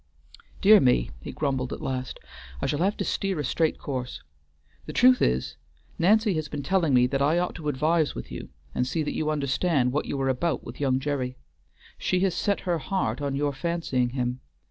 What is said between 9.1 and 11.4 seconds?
you understand what you are about with young Gerry.